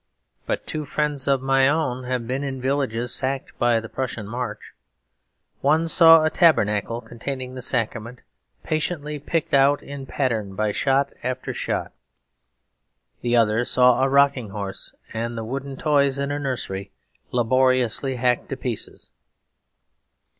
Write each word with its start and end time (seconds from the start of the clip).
But 0.47 0.65
two 0.65 0.85
friends 0.85 1.27
of 1.27 1.43
my 1.43 1.67
own 1.67 2.05
have 2.05 2.25
been 2.25 2.43
in 2.43 2.59
villages 2.59 3.13
sacked 3.13 3.55
by 3.59 3.79
the 3.79 3.87
Prussian 3.87 4.25
march. 4.25 4.73
One 5.59 5.87
saw 5.87 6.23
a 6.23 6.31
tabernacle 6.31 7.01
containing 7.01 7.53
the 7.53 7.61
Sacrament 7.61 8.23
patiently 8.63 9.19
picked 9.19 9.53
out 9.53 9.83
in 9.83 10.07
pattern 10.07 10.55
by 10.55 10.71
shot 10.71 11.13
after 11.21 11.53
shot. 11.53 11.93
The 13.21 13.35
other 13.37 13.63
saw 13.63 14.01
a 14.01 14.09
rocking 14.09 14.49
horse 14.49 14.91
and 15.13 15.37
the 15.37 15.45
wooden 15.45 15.77
toys 15.77 16.17
in 16.17 16.31
a 16.31 16.39
nursery 16.39 16.89
laboriously 17.31 18.15
hacked 18.15 18.49
to 18.49 18.57
pieces. 18.57 19.11